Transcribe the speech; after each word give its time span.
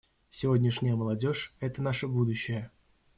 Сегодняшняя 0.31 0.95
молодежь— 0.95 1.53
это 1.59 1.83
наше 1.83 2.07
будущее. 2.07 2.71